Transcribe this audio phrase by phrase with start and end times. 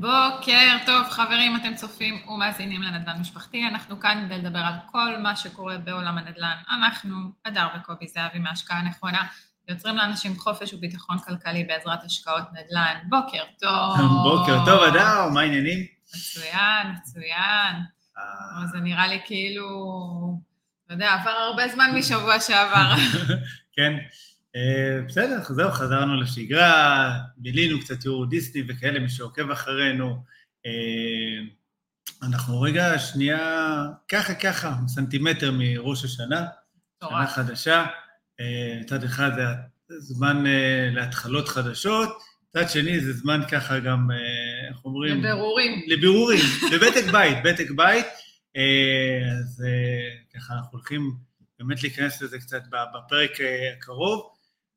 [0.00, 3.66] בוקר טוב, חברים, אתם צופים ומאזינים לנדל"ן משפחתי.
[3.68, 6.56] אנחנו כאן כדי לדבר על כל מה שקורה בעולם הנדל"ן.
[6.70, 9.26] אנחנו, אדר וקובי זהבי מהשקעה הנכונה,
[9.68, 12.98] יוצרים לאנשים חופש וביטחון כלכלי בעזרת השקעות נדל"ן.
[13.08, 13.96] בוקר טוב.
[14.30, 15.86] בוקר טוב, אדר, מה העניינים?
[16.14, 17.76] מצוין, מצוין.
[18.72, 19.68] זה נראה לי כאילו,
[20.86, 22.94] אתה יודע, עבר הרבה זמן משבוע שעבר.
[23.76, 23.92] כן.
[24.56, 30.24] אה, בסדר, זהו, חזרנו לשגרה, בילינו קצת יורו דיסני וכאלה, מי שעוקב אחרינו.
[30.66, 31.42] אה,
[32.22, 36.46] אנחנו רגע, שנייה, ככה ככה, סנטימטר מראש השנה,
[37.04, 37.86] שנה חדשה.
[38.40, 39.30] אה, מצד אחד
[39.88, 40.44] זה זמן
[40.92, 42.08] להתחלות חדשות,
[42.48, 44.08] מצד שני זה זמן ככה גם,
[44.68, 45.18] איך אומרים?
[45.18, 45.82] לבירורים.
[45.86, 46.40] לבירורים,
[46.72, 48.06] לבדק בית, בדק בית.
[49.40, 49.64] אז
[50.34, 51.12] ככה אנחנו הולכים
[51.58, 52.62] באמת להיכנס לזה קצת
[52.94, 53.30] בפרק
[53.76, 54.29] הקרוב.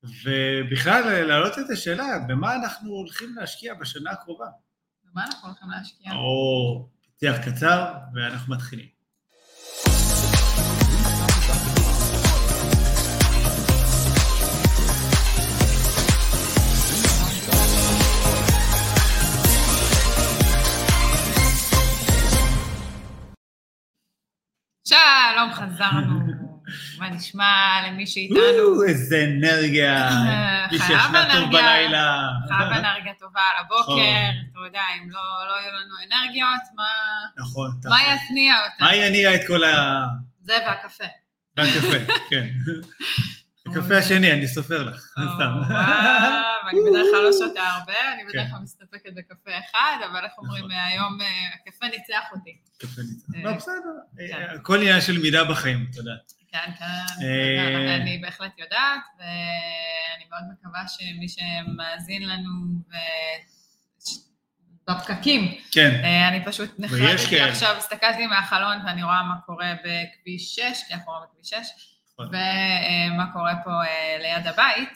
[0.04, 4.46] ובכלל, להעלות את השאלה, במה אנחנו הולכים להשקיע בשנה הקרובה?
[5.04, 6.14] במה אנחנו הולכים להשקיע?
[6.14, 8.88] או פתיח קצר, ואנחנו מתחילים.
[24.88, 26.23] שלום, חזרנו.
[26.98, 28.84] מה נשמע למי שאיתנו?
[28.88, 30.10] איזה אנרגיה,
[30.72, 32.30] מי שישנה טוב בלילה.
[32.48, 36.84] חייב אנרגיה טובה על הבוקר, אתה יודע, אם לא, לא יהיו לנו אנרגיות, מה...
[37.38, 37.72] נכון.
[37.86, 38.88] מה יתניע אותנו?
[38.88, 40.06] מה יניע את כל ה...
[40.42, 41.04] זה והקפה.
[41.58, 42.48] והקפה, כן.
[43.68, 45.54] הקפה השני, אני סופר לך, סתם.
[46.70, 48.64] אני בדרך כלל לא שותה הרבה, אני בדרך כלל כן.
[48.64, 50.78] מסתפקת בקפה אחד, אבל איך אומרים, נכון.
[50.86, 52.58] היום אה, הקפה ניצח אותי.
[52.78, 53.26] קפה ניצח.
[53.36, 53.76] אה, לא, בסדר,
[54.18, 54.56] כן.
[54.56, 56.12] הכל עניין של מידה בחיים, אתה יודע.
[56.54, 62.50] כן, כן, אה, אני בהחלט יודעת, ואני מאוד מקווה שמי שמאזין לנו
[64.88, 65.58] בפקקים.
[65.72, 66.02] כן.
[66.30, 71.26] אני פשוט נחרדתי עכשיו, הסתכלתי מהחלון ואני רואה מה קורה בכביש 6, כי אנחנו רואים
[71.32, 71.58] בכביש 6,
[72.14, 72.28] נכון.
[72.28, 73.72] ומה קורה פה
[74.22, 74.90] ליד הבית,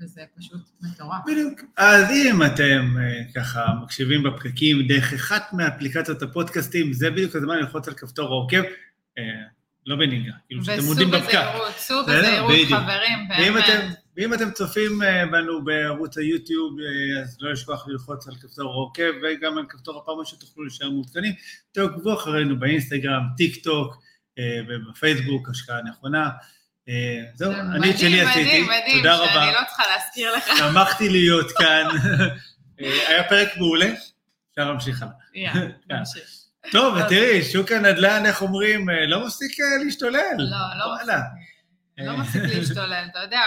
[0.00, 1.20] וזה פשוט מטורף.
[1.26, 1.60] בדיוק.
[1.76, 2.96] אז אם אתם
[3.34, 8.62] ככה מקשיבים בפקקים דרך אחת מאפליקציות הפודקאסטים, זה בדיוק הזמן ללחוץ על כפתור העוקב.
[9.86, 11.28] לא בנהיגה, כאילו שאתם עומדים בפקק.
[11.28, 13.64] וסעו בזהירות, סעו בזהירות, חברים, באמת.
[14.16, 19.12] ואם אתם צופים אה, בנו בערוץ היוטיוב, אה, אז לא לשכוח ללחוץ על כפתור עוקב,
[19.22, 21.32] וגם על כפתור הפעם שתוכלו להישאר מעודכנים.
[21.72, 24.02] תעקבו אחרינו באינסטגרם, טיק טוק,
[24.38, 26.28] אה, ובפייסבוק, השקעה נכונה.
[27.34, 29.32] זהו, אני את שלי עשיתי, מדהים, מדהים, תודה רבה.
[29.32, 30.58] שאני לא צריכה להזכיר לך.
[30.58, 31.86] שמחתי להיות כאן.
[33.08, 33.86] היה פרק מעולה,
[34.50, 35.12] אפשר להמשיך הלאה.
[35.34, 35.66] יאללה,
[35.98, 36.45] נמשיך.
[36.72, 40.36] טוב, ותראי, שוק הנדל"ן, איך אומרים, אה, לא מפסיק אה, להשתולל.
[40.38, 41.14] לא, לא מפסיק.
[41.98, 43.40] לא מפסיק להשתולל, אתה יודע,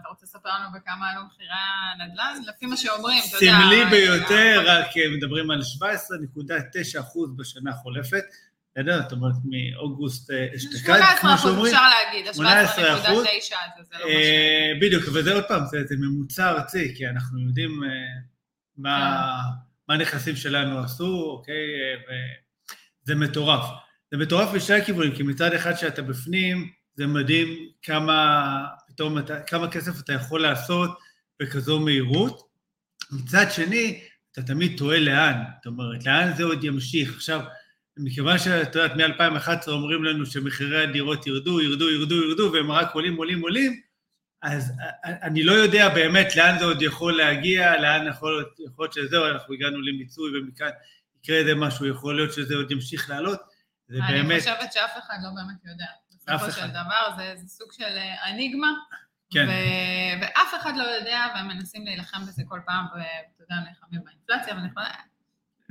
[0.00, 1.48] אתה רוצה לספר לנו בכמה עלו מחירי
[1.94, 2.40] הנדל"ן?
[2.48, 3.58] לפי מה שאומרים, אתה יודע...
[3.58, 8.24] סמלי ביותר, רק אה, מדברים על 17.9 אחוז בשנה החולפת.
[8.74, 9.02] בסדר?
[9.02, 11.74] זאת אומרת, מאוגוסט אשתקד, כמו שאומרים.
[11.74, 13.08] 18 אפשר להגיד, ה-17.9 הזה,
[13.82, 14.80] זה לא משנה.
[14.80, 17.80] בדיוק, אבל זה עוד פעם, זה ממוצע ארצי, כי אנחנו יודעים.
[17.84, 18.32] כן.
[18.76, 21.66] מה הנכסים שלנו עשו, אוקיי?
[23.04, 23.64] וזה מטורף.
[24.10, 29.70] זה מטורף בשני הכיוונים, כי מצד אחד שאתה בפנים, זה מדהים כמה, פתאום אתה, כמה
[29.70, 30.98] כסף אתה יכול לעשות
[31.40, 32.42] בכזו מהירות.
[33.12, 34.00] מצד שני,
[34.32, 37.14] אתה תמיד תוהה לאן, זאת אומרת, לאן זה עוד ימשיך.
[37.14, 37.40] עכשיו,
[37.96, 43.16] מכיוון שאת יודעת, מ-2011 אומרים לנו שמחירי הדירות ירדו, ירדו, ירדו, ירדו, והם רק עולים,
[43.16, 43.80] עולים, עולים,
[44.42, 44.72] אז
[45.04, 48.44] אני לא יודע באמת לאן זה עוד יכול להגיע, לאן יכול
[48.78, 50.70] להיות שזהו, אנחנו הגענו למיצוי ומכאן
[51.22, 53.40] יקרה איזה משהו, יכול להיות שזה עוד ימשיך לעלות.
[53.88, 54.30] זה אני באמת...
[54.30, 55.86] אני חושבת שאף אחד לא באמת יודע.
[56.10, 58.72] בסופו של דבר זה, זה סוג של אה, אניגמה,
[59.30, 59.46] כן.
[59.48, 59.52] ו...
[60.22, 64.82] ואף אחד לא יודע, והם מנסים להילחם בזה כל פעם, ואתה יודע, נלחמים באינפלציה, ונכון...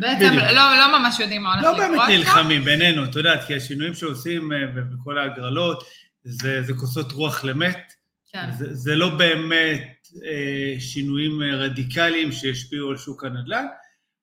[0.01, 1.89] בעצם לא, לא ממש יודעים מה הולך לא לקרות.
[1.89, 5.83] לא באמת נלחמים בינינו, את יודעת, כי השינויים שעושים וכל אה, ההגרלות,
[6.23, 7.93] זה, זה כוסות רוח למת.
[8.31, 8.51] כן.
[8.51, 13.65] זה, זה לא באמת אה, שינויים אה, רדיקליים שישפיעו על שוק הנדל"ן,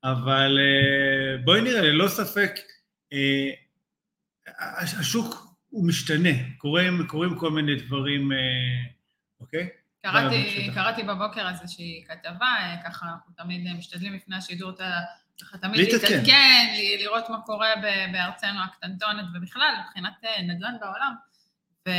[0.05, 2.53] אבל אה, בואי נראה, ללא ספק,
[3.13, 3.51] אה,
[5.01, 6.29] השוק הוא משתנה,
[6.59, 8.39] קורים, קורים כל מיני דברים, אה,
[9.41, 9.69] אוקיי?
[10.03, 14.73] קראתי, קראתי בבוקר איזושהי כתבה, ככה אנחנו תמיד משתדלים לפני השידור,
[15.41, 16.67] ככה תמיד להתעדכן,
[16.99, 17.69] לראות מה קורה
[18.13, 21.15] בארצנו הקטנטונת ובכלל, מבחינת נדל"ן בעולם.
[21.89, 21.91] ו...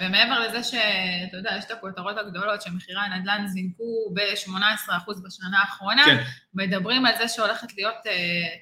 [0.00, 6.22] ומעבר לזה שאתה יודע, יש את הכותרות הגדולות שמחירי הנדל"ן זינקו ב-18% בשנה האחרונה, כן.
[6.54, 8.08] מדברים על זה שהולכת להיות uh,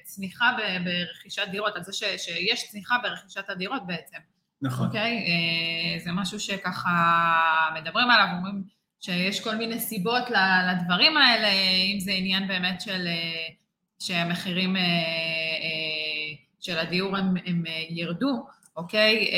[0.03, 4.17] צניחה ב- ברכישת דירות, על זה ש- שיש צניחה ברכישת הדירות בעצם.
[4.61, 4.87] נכון.
[4.87, 5.25] אוקיי?
[5.25, 5.99] Okay?
[5.99, 8.63] Uh, זה משהו שככה מדברים עליו, אומרים
[8.99, 10.23] שיש כל מיני סיבות
[10.69, 11.49] לדברים האלה,
[11.93, 13.07] אם זה עניין באמת של...
[13.07, 13.57] Uh,
[13.99, 14.75] שהמחירים
[16.59, 19.31] של הדיור הם, הם ירדו, אוקיי?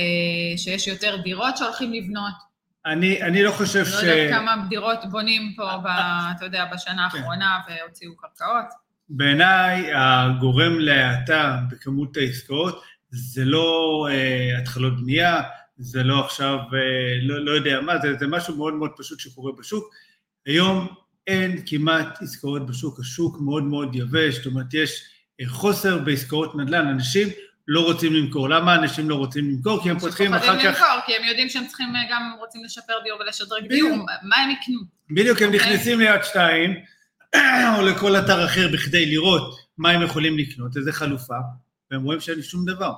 [0.57, 2.50] שיש יותר דירות שהולכים לבנות.
[2.86, 3.94] אני, אני לא חושב ש...
[3.94, 5.88] לא יודעת כמה דירות בונים פה, ב,
[6.36, 7.18] אתה יודע, בשנה כן.
[7.18, 8.65] האחרונה והוציאו קרקעות.
[9.09, 15.41] בעיניי, הגורם להאטה בכמות העסקאות זה לא אה, התחלות בנייה,
[15.77, 19.51] זה לא עכשיו, אה, לא, לא יודע מה, זה, זה משהו מאוד מאוד פשוט שקורה
[19.51, 19.94] בשוק.
[20.45, 20.88] היום
[21.27, 25.03] אין כמעט עסקאות בשוק, השוק מאוד מאוד יבש, זאת אומרת, יש
[25.41, 27.27] אה, חוסר בעסקאות נדל"ן, אנשים
[27.71, 28.50] לא רוצים למכור.
[28.50, 29.83] למה אנשים לא רוצים למכור?
[29.83, 30.66] כי הם פותחים אחר כך...
[30.66, 34.50] למכור, כי הם יודעים שהם צריכים, אה, גם רוצים לשפר דיור ולשדרג דיור, מה הם
[34.50, 34.80] יקנו?
[35.12, 35.60] בדיוק, הם אוקיי.
[35.60, 36.74] נכנסים ליד שתיים,
[37.77, 41.38] או לכל אתר אחר בכדי לראות מה הם יכולים לקנות, איזה חלופה,
[41.92, 42.94] והם רואים שאין שום דבר.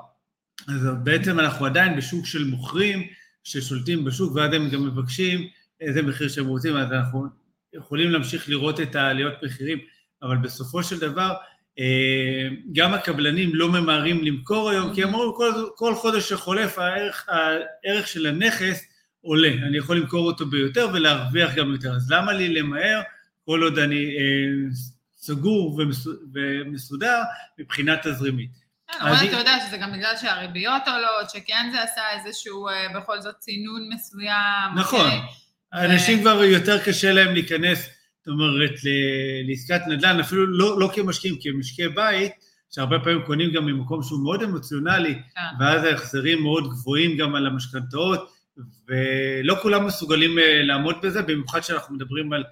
[0.68, 3.08] אז בעצם אנחנו עדיין בשוק של מוכרים
[3.44, 5.48] ששולטים בשוק, ואז הם גם מבקשים
[5.82, 7.26] איזה מחיר שהם רוצים, אז אנחנו
[7.74, 9.78] יכולים להמשיך לראות את העליות מחירים,
[10.24, 11.34] אבל בסופו של דבר,
[12.74, 18.26] גם הקבלנים לא ממהרים למכור היום, כי אמרו כל, כל חודש שחולף הערך, הערך של
[18.26, 18.82] הנכס
[19.22, 23.02] עולה, אני יכול למכור אותו ביותר ולהרוויח גם יותר, אז למה לי למהר
[23.46, 24.76] כל עוד אני אה,
[25.18, 25.82] סגור
[26.34, 27.22] ומסודר
[27.60, 28.52] מבחינה תזרימית.
[28.88, 33.22] כן, אבל אתה יודע שזה גם בגלל שהריביות עולות, שכן זה עשה איזשהו אה, בכל
[33.22, 34.76] זאת צינון מסוים.
[34.76, 35.12] נכון,
[35.74, 37.90] אנשים כבר יותר קשה להם להיכנס
[38.26, 38.74] זאת אומרת,
[39.44, 42.32] לעסקת נדל"ן, אפילו לא, לא כמשקיעים, כמשקי בית,
[42.72, 45.42] שהרבה פעמים קונים גם ממקום שהוא מאוד אמוציונלי, כן.
[45.60, 48.32] ואז ההחזרים מאוד גבוהים גם על המשכנתאות,
[48.88, 52.44] ולא כולם מסוגלים אה, לעמוד בזה, במיוחד שאנחנו מדברים על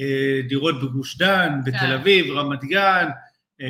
[0.00, 1.92] אה, דירות בגוש דן, בתל כן.
[1.92, 3.08] אביב, רמת גן.
[3.60, 3.68] אה,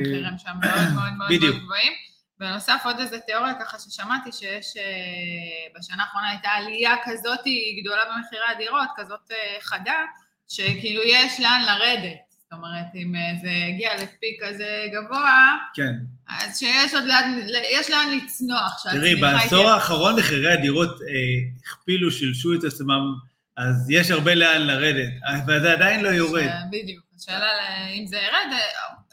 [0.00, 1.30] מחירים שם מאוד מאוד מאוד
[1.62, 1.92] גבוהים.
[2.40, 4.74] בנוסף, עוד איזה תיאוריה ככה ששמעתי שיש,
[5.78, 7.40] בשנה האחרונה הייתה עלייה כזאת
[7.80, 9.30] גדולה במחירי הדירות, כזאת
[9.60, 10.04] חדה,
[10.48, 12.18] שכאילו יש לאן לרדת.
[12.42, 15.94] זאת אומרת, אם זה הגיע לפיק כזה גבוה, כן.
[16.28, 17.40] אז שיש עוד לאן,
[17.72, 18.86] יש לאן לצנוח.
[18.92, 21.06] תראי, בעשור האחרון מחירי הדירות אה,
[21.66, 23.14] הכפילו, שילשו את עצמם,
[23.56, 26.50] אז יש הרבה לאן לרדת, אבל זה עדיין לא יורד.
[26.70, 27.04] בדיוק.
[27.16, 28.58] השאלה אם זה ירד,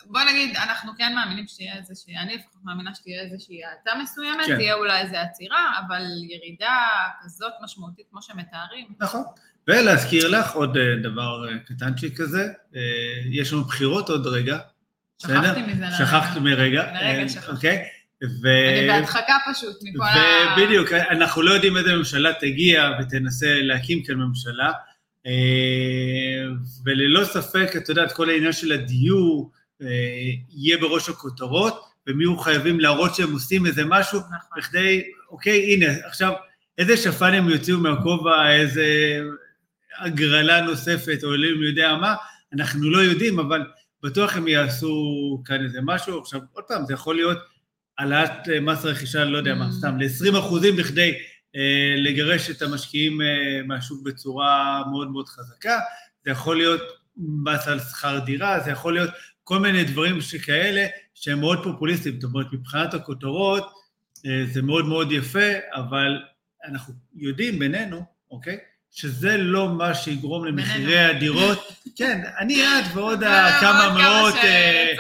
[0.06, 4.56] בוא נגיד, אנחנו כן מאמינים שתהיה איזושהי, אני לפחות מאמינה שתהיה איזושהי האטה מסוימת, כן.
[4.56, 6.88] תהיה אולי איזו עצירה, אבל ירידה
[7.24, 8.88] כזאת משמעותית כמו שמתארים.
[9.00, 9.24] נכון.
[9.68, 12.82] ולהזכיר לך עוד אה, דבר אה, קטנצ'יק כזה, אה,
[13.32, 14.58] יש לנו בחירות עוד רגע.
[15.20, 15.86] שכחתי מזה.
[15.98, 16.86] שכחתי מרגע.
[16.94, 17.52] לרגע שכחתי.
[17.52, 17.84] אוקיי?
[18.44, 18.48] ו...
[18.48, 20.56] אני בהדחקה פשוט מכל ה...
[20.58, 24.72] בדיוק, אנחנו לא יודעים איזה ממשלה תגיע ותנסה להקים כאן ממשלה,
[26.86, 29.52] וללא ספק, את יודעת, כל העניין של הדיור
[30.50, 34.58] יהיה בראש הכותרות, והם יהיו חייבים להראות שהם עושים איזה משהו, נכון.
[34.58, 36.34] בכדי, אוקיי, הנה, עכשיו,
[36.78, 39.20] איזה שפן הם יוציאו מהכובע, איזה
[40.00, 42.16] הגרלה נוספת, או אלוהים יודע מה,
[42.54, 43.62] אנחנו לא יודעים, אבל
[44.04, 44.96] בטוח הם יעשו
[45.46, 46.20] כאן איזה משהו.
[46.20, 47.38] עכשיו, עוד פעם, זה יכול להיות
[47.98, 49.72] העלאת אה, מס רכישה, לא יודע מה, mm.
[49.72, 51.14] סתם, ל-20 אחוזים בכדי
[51.56, 53.28] אה, לגרש את המשקיעים אה,
[53.68, 55.80] מהשוק בצורה מאוד מאוד חזקה.
[56.26, 56.82] זה יכול להיות
[57.18, 59.10] מס על שכר דירה, זה יכול להיות
[59.44, 62.22] כל מיני דברים שכאלה שהם מאוד פופוליסטיים.
[62.22, 63.74] זאת אומרת, מבחינת הכותרות
[64.26, 66.22] אה, זה מאוד מאוד יפה, אבל
[66.66, 68.58] אנחנו יודעים בינינו, אוקיי?
[68.96, 71.68] שזה לא מה שיגרום למחירי הדירות.
[71.98, 73.20] כן, אני את ועוד
[73.60, 74.94] כמה מאות, אה,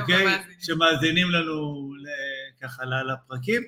[0.00, 1.90] אוקיי, שמאזינים לנו
[2.62, 3.62] ככה לפרקים.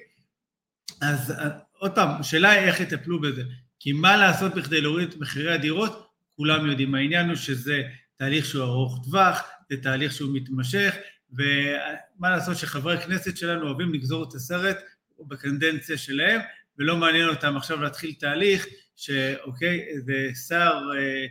[1.01, 1.49] אז אה,
[1.79, 3.43] עוד פעם, השאלה היא איך יטפלו בזה.
[3.81, 6.95] כי מה לעשות בכדי להוריד את מחירי הדירות, כולם יודעים.
[6.95, 7.83] העניין הוא שזה
[8.17, 10.95] תהליך שהוא ארוך טווח, זה תהליך שהוא מתמשך,
[11.33, 14.79] ומה לעשות שחברי הכנסת שלנו אוהבים לגזור את הסרט
[15.21, 16.41] בקנדנציה שלהם,
[16.79, 18.67] ולא מעניין אותם עכשיו להתחיל תהליך
[18.97, 21.27] שאוקיי, איזה שר אה,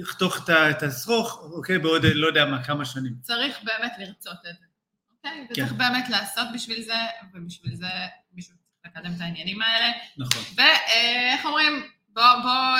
[0.00, 3.14] יחתוך את השרוך, אוקיי, בעוד לא יודע מה, כמה שנים.
[3.20, 4.66] צריך באמת לרצות את זה,
[5.10, 5.46] אוקיי?
[5.48, 5.52] כן.
[5.52, 6.98] וצריך באמת לעשות בשביל זה,
[7.34, 7.86] ובשביל זה
[8.32, 9.92] מישהו צריך לקדם את העניינים האלה.
[10.16, 10.42] נכון.
[10.56, 12.76] ואיך אומרים, בוא, בוא,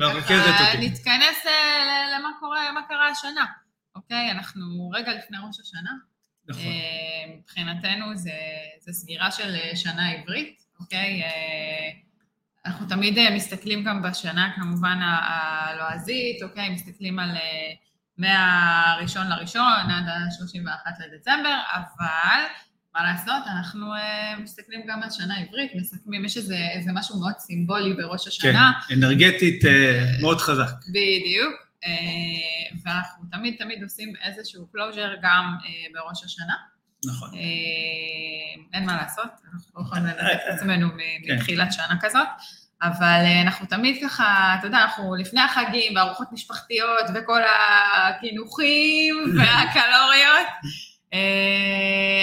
[0.00, 3.44] אה, ככה נתכנס אה, למה קורה, מה קרה השנה,
[3.94, 4.30] אוקיי?
[4.30, 5.90] אנחנו רגע לפני ראש השנה.
[6.48, 6.72] נכון.
[7.28, 8.30] מבחינתנו זה,
[8.80, 11.22] זה סגירה של שנה עברית, אוקיי?
[12.68, 17.72] אנחנו תמיד אה, מסתכלים גם בשנה כמובן הלועזית, אוקיי, מסתכלים על אה,
[18.18, 22.42] מהראשון לראשון עד ה-31 לדצמבר, אבל
[22.94, 27.34] מה לעשות, אנחנו אה, מסתכלים גם על שנה עברית, מסכמים, יש איזה, איזה משהו מאוד
[27.38, 28.72] סימבולי בראש השנה.
[28.88, 29.64] כן, אנרגטית
[30.20, 30.72] מאוד חזק.
[30.88, 31.67] בדיוק,
[32.84, 35.56] ואנחנו תמיד תמיד עושים איזשהו closure גם
[35.94, 36.54] בראש השנה.
[37.06, 37.30] נכון.
[38.74, 40.88] אין מה לעשות, אנחנו לא יכולים לנתק את עצמנו
[41.26, 41.34] כן.
[41.34, 42.28] מתחילת שנה כזאת.
[42.82, 47.40] אבל אנחנו תמיד ככה, אתה יודע, אנחנו לפני החגים, בארוחות משפחתיות וכל
[47.96, 50.48] הקינוחים והקלוריות,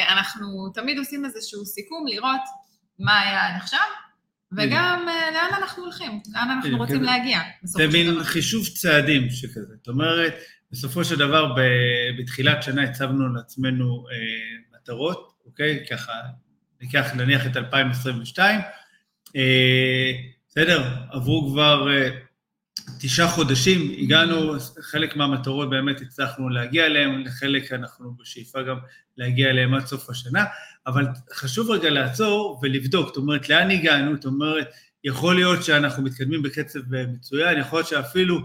[0.10, 2.42] אנחנו תמיד עושים איזשהו סיכום לראות
[3.00, 3.88] מה היה עד עכשיו,
[4.52, 7.40] וגם לאן אנחנו הולכים, לאן אנחנו רוצים להגיע.
[7.64, 9.74] זה מין חישוב צעדים שכזה.
[9.78, 10.34] זאת אומרת,
[10.72, 11.56] בסופו של דבר,
[12.20, 15.86] בתחילת שנה הצבנו לעצמנו אה, מטרות, אוקיי?
[15.92, 16.14] ככה,
[16.82, 18.62] ניקח נניח את 2022.
[19.36, 20.12] אה,
[20.50, 22.10] בסדר, עברו כבר אה,
[23.00, 28.78] תשעה חודשים, הגענו, חלק מהמטרות באמת הצלחנו להגיע אליהן, לחלק אנחנו בשאיפה גם
[29.18, 30.46] להגיע אליהן עד סוף השנה,
[30.88, 34.16] אבל חשוב רגע לעצור ולבדוק, זאת אומרת, לאן הגענו?
[34.16, 34.68] זאת אומרת,
[35.04, 38.40] יכול להיות שאנחנו מתקדמים בקצב מצוין, יכול להיות שאפילו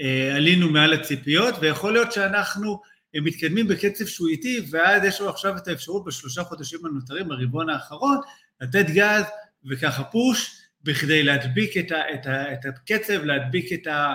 [0.00, 2.80] אה, עלינו מעל הציפיות, ויכול להיות שאנחנו
[3.14, 7.70] אה, מתקדמים בקצב שהוא איטי, ואז יש לנו עכשיו את האפשרות בשלושה חודשים הנותרים, ברבעון
[7.70, 8.18] האחרון,
[8.60, 9.24] לתת גז
[9.64, 14.14] וככה פוש, בכדי להדביק את, ה, את, ה, את הקצב, להדביק את, ה,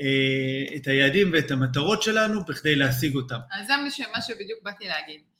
[0.00, 3.38] אה, את היעדים ואת המטרות שלנו, בכדי להשיג אותם.
[3.52, 3.72] אז זה
[4.12, 5.33] מה שבדיוק באתי להגיד.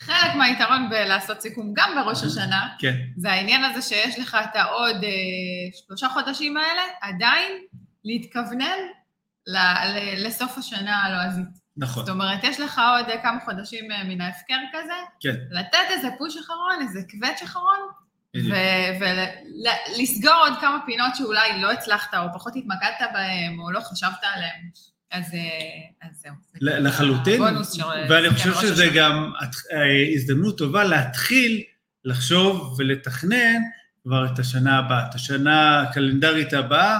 [0.00, 2.96] חלק מהיתרון בלעשות סיכום גם בראש השנה, כן.
[3.16, 5.10] זה העניין הזה שיש לך את העוד אה,
[5.86, 7.52] שלושה חודשים האלה, עדיין
[8.04, 8.78] להתכוונן
[10.16, 11.62] לסוף השנה הלועזית.
[11.76, 12.06] נכון.
[12.06, 15.34] זאת אומרת, יש לך עוד כמה חודשים אה, מן ההפקר כזה, כן.
[15.50, 17.78] לתת איזה פוש אחרון, איזה קווץ' אחרון,
[19.00, 24.70] ולסגור עוד כמה פינות שאולי לא הצלחת, או פחות התמקדת בהן, או לא חשבת עליהן.
[25.12, 26.34] אז, אה, אז זהו.
[26.60, 27.42] לחלוטין,
[28.08, 29.32] ואני חושב שזה גם
[29.72, 31.62] אה, הזדמנות טובה להתחיל
[32.04, 33.62] לחשוב ולתכנן
[34.02, 36.98] כבר את השנה הבאה, את השנה הקלנדרית הבאה,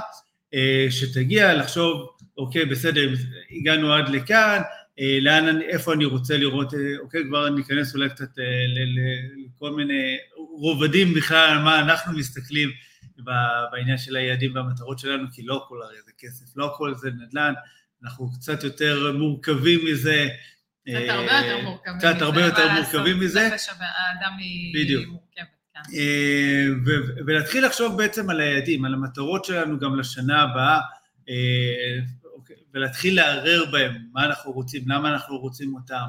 [0.90, 3.08] שתגיע, לחשוב אוקיי, בסדר,
[3.50, 4.60] הגענו עד לכאן,
[5.00, 8.44] אה, לאן אני, איפה אני רוצה לראות, אה, אוקיי, כבר ניכנס אולי קצת אה,
[9.46, 12.68] לכל מיני רובדים בכלל על מה אנחנו מסתכלים
[13.72, 17.52] בעניין של היעדים והמטרות שלנו, כי לא הכל הרי זה כסף, לא הכל זה נדל"ן,
[18.04, 20.28] אנחנו קצת יותר מורכבים מזה.
[20.82, 22.08] קצת הרבה יותר מורכבים מזה.
[22.08, 23.48] קצת הרבה יותר מורכבים מזה.
[23.54, 25.46] נפש האדם היא מורכבת.
[25.74, 25.82] כן.
[27.26, 30.80] ולהתחיל לחשוב בעצם על היעדים, על המטרות שלנו גם לשנה הבאה,
[32.74, 36.04] ולהתחיל לערער בהם, מה אנחנו רוצים, למה אנחנו רוצים אותם,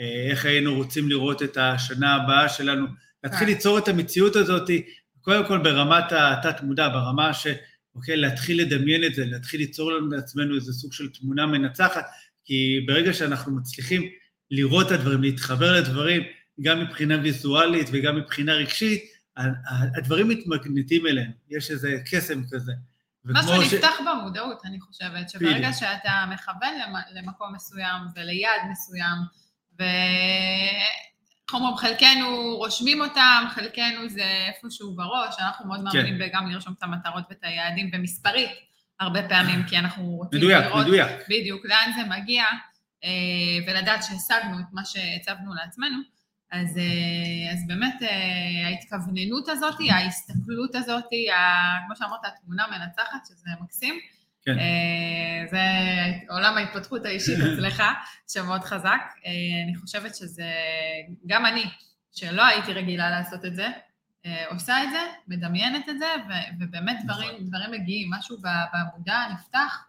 [0.00, 2.86] אה, איך היינו רוצים לראות את השנה הבאה שלנו,
[3.24, 3.52] להתחיל כן.
[3.52, 4.70] ליצור את המציאות הזאת,
[5.20, 7.46] קודם כל ברמת התת-מודע, ברמה ש...
[7.94, 12.06] אוקיי, להתחיל לדמיין את זה, להתחיל ליצור לנו לעצמנו איזה סוג של תמונה מנצחת,
[12.44, 14.02] כי ברגע שאנחנו מצליחים
[14.50, 16.22] לראות את הדברים, להתחבר לדברים,
[16.60, 19.02] גם מבחינה ויזואלית וגם מבחינה רגשית,
[19.96, 22.72] הדברים מתמגנטים אליהם, יש איזה קסם כזה.
[23.24, 24.02] משהו נפתח ש...
[24.06, 25.74] במודעות, אני חושבת, שברגע בדיוק.
[25.74, 26.74] שאתה מכוון
[27.14, 29.18] למקום מסוים וליעד מסוים,
[31.52, 35.84] ואיך אומרים, חלקנו רושמים אותם, חלקנו זה איפשהו בראש, אנחנו מאוד כן.
[35.84, 38.50] מאמינים בגם לרשום את המטרות ואת היעדים במספרית,
[39.00, 41.08] הרבה פעמים, כי אנחנו רוצים מדויק, לראות מדויק.
[41.28, 42.44] בדיוק לאן זה מגיע,
[43.04, 43.10] אה,
[43.66, 45.98] ולדעת שהשגנו את מה שהצבנו לעצמנו.
[46.50, 51.04] אז, אה, אז באמת אה, ההתכווננות הזאת, ההסתכלות הזאת,
[51.86, 53.94] כמו שאמרת, התמונה מנצחת, שזה מקסים.
[54.44, 54.56] כן.
[55.54, 57.82] אה, זה עולם ההתפתחות האישית אצלך,
[58.28, 59.00] שמאוד חזק.
[59.64, 60.44] אני חושבת שזה,
[61.26, 61.64] גם אני,
[62.12, 63.66] שלא הייתי רגילה לעשות את זה,
[64.50, 66.06] עושה את זה, מדמיינת את זה,
[66.60, 67.46] ובאמת דברים, נכון.
[67.46, 69.84] דברים מגיעים, משהו במודע נפתח,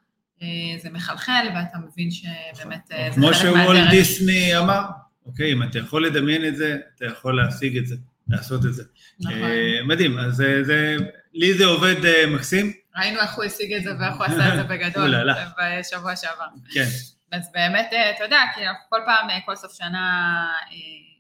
[0.82, 3.16] זה מחלחל, ואתה מבין שבאמת זה חלק מהדרך.
[3.16, 4.82] כמו שוולט דיסני אמר,
[5.26, 5.54] אוקיי?
[5.54, 7.96] אם אתה יכול לדמיין את זה, אתה יכול להשיג את זה,
[8.28, 8.84] לעשות את זה.
[9.20, 9.38] נכון.
[9.88, 10.98] מדהים, אז זה, אה,
[11.34, 11.96] לי זה עובד
[12.28, 12.83] מקסים.
[12.96, 15.16] ראינו איך הוא השיג את זה ואיך הוא עשה את זה בגדול
[15.60, 16.46] בשבוע שעבר.
[16.74, 16.86] כן.
[17.32, 20.46] אז באמת, אתה יודע, כי אנחנו כל פעם, כל סוף שנה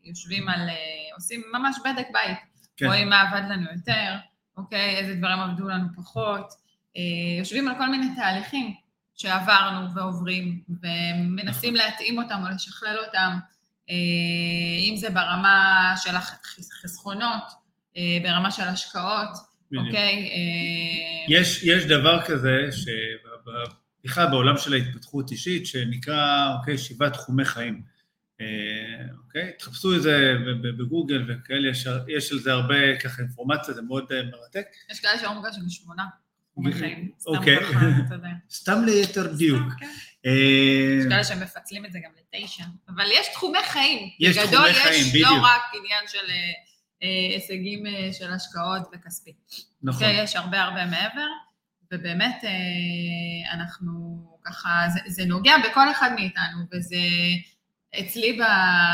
[0.03, 0.69] יושבים על,
[1.15, 2.37] עושים ממש בדק בית.
[2.77, 2.85] כן.
[2.85, 4.15] רואים מה עבד לנו יותר,
[4.57, 6.53] אוקיי, איזה דברים עבדו לנו פחות.
[7.39, 8.73] יושבים על כל מיני תהליכים
[9.15, 11.87] שעברנו ועוברים, ומנסים נכון.
[11.87, 13.39] להתאים אותם או לשכלל אותם.
[13.89, 13.95] אה,
[14.89, 17.43] אם זה ברמה של החסכונות,
[17.97, 19.29] אה, ברמה של השקעות,
[19.77, 20.29] אוקיי?
[21.29, 27.93] אה, יש, יש דבר כזה, שבכלל בעולם של ההתפתחות אישית, שנקרא, אוקיי, שבעת תחומי חיים.
[29.25, 29.51] אוקיי?
[29.59, 34.65] תחפשו את זה בגוגל וכאלה, יש, יש על זה הרבה ככה אינפורמציה, זה מאוד מרתק.
[34.91, 36.03] יש כאלה שאומרים גם שמונה.
[37.27, 37.59] אוקיי.
[38.59, 39.73] סתם ליתר דיוק.
[39.79, 39.89] כן.
[40.99, 44.09] יש כאלה שמפצלים את זה גם לתשע, אבל יש תחומי חיים.
[44.19, 45.27] יש תחומי חיים, בדיוק.
[45.27, 46.51] בגדול יש לא רק עניין של אה,
[47.03, 49.33] הישגים אה, של השקעות וכספי.
[49.83, 50.03] נכון.
[50.03, 51.27] אוקיי, יש הרבה הרבה מעבר,
[51.91, 53.91] ובאמת אה, אנחנו
[54.43, 56.97] ככה, זה, זה נוגע בכל אחד מאיתנו, וזה
[57.99, 58.41] אצלי, ב,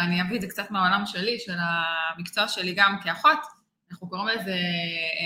[0.06, 3.40] אני אביא את זה קצת מהעולם שלי, של המקצוע שלי גם כאחות,
[3.92, 4.58] אנחנו קוראים לזה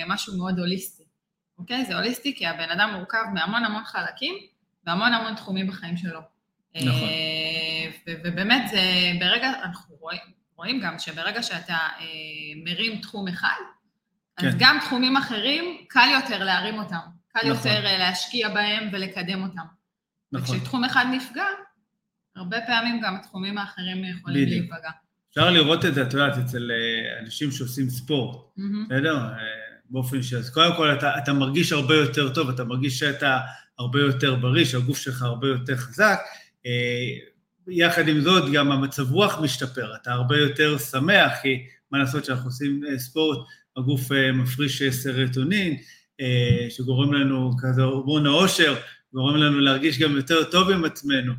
[0.08, 1.04] משהו מאוד הוליסטי.
[1.58, 1.86] אוקיי?
[1.86, 4.34] זה הוליסטי כי הבן אדם מורכב מהמון המון חלקים
[4.86, 6.20] והמון המון תחומים בחיים שלו.
[6.76, 7.10] נכון.
[8.08, 8.72] ובאמת,
[9.20, 11.78] ברגע, אנחנו רואים, רואים גם שברגע שאתה
[12.66, 13.56] מרים תחום אחד,
[14.40, 14.48] כן.
[14.48, 16.98] אז גם תחומים אחרים, קל יותר להרים אותם.
[17.28, 17.52] קל נכון.
[17.52, 19.62] יותר להשקיע בהם ולקדם אותם.
[20.32, 20.56] נכון.
[20.56, 21.46] וכשתחום אחד נפגע,
[22.36, 24.70] הרבה פעמים גם התחומים האחרים יכולים בדיוק.
[24.72, 24.90] להיפגע.
[25.30, 26.72] אפשר לראות את זה, את יודעת, אצל
[27.22, 28.38] אנשים שעושים ספורט,
[28.90, 29.18] בסדר?
[29.18, 29.90] Mm-hmm.
[29.90, 30.34] באופן ש...
[30.34, 33.40] אז קודם כל אתה, אתה מרגיש הרבה יותר טוב, אתה מרגיש שאתה
[33.80, 36.20] הרבה יותר בריא, שהגוף שלך הרבה יותר חזק.
[37.68, 42.46] יחד עם זאת, גם המצב רוח משתפר, אתה הרבה יותר שמח, כי מה לעשות שאנחנו
[42.46, 43.38] עושים ספורט,
[43.78, 45.78] הגוף מפריש סרטונין,
[46.70, 48.76] שגורם לנו כזה הורמון העושר,
[49.14, 51.34] גורם לנו להרגיש גם יותר טוב עם עצמנו.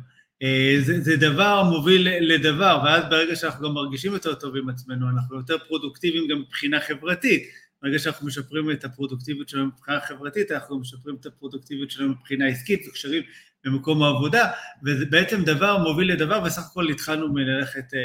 [0.79, 5.37] זה, זה דבר מוביל לדבר, ואז ברגע שאנחנו גם מרגישים יותר טוב עם עצמנו, אנחנו
[5.37, 7.43] יותר פרודוקטיביים גם מבחינה חברתית.
[7.81, 12.87] ברגע שאנחנו משפרים את הפרודוקטיביות שלנו מבחינה חברתית, אנחנו משפרים את הפרודוקטיביות שלנו מבחינה עסקית
[12.87, 13.23] וקשרים
[13.65, 14.51] במקום העבודה,
[14.83, 17.99] וזה בעצם דבר מוביל לדבר, וסך הכל התחלנו מללכת אה,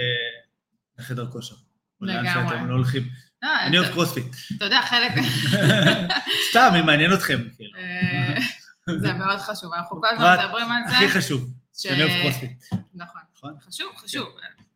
[0.99, 1.55] לחדר כושר.
[2.01, 2.29] לגמרי.
[2.29, 3.03] שאתם לא הולכים.
[3.43, 4.27] אני אוהב קרוספיט.
[4.57, 5.13] אתה יודע, חלק...
[6.51, 7.39] סתם, אם מעניין אתכם.
[7.57, 7.79] כאילו.
[7.79, 8.41] אה,
[8.99, 10.97] זה מאוד חשוב, אנחנו כל הזמן מדברים על זה.
[10.97, 12.51] הכי חשוב, שאני אוהב קרוספיט.
[12.95, 13.55] נכון, נכון.
[13.61, 14.29] חשוב, חשוב.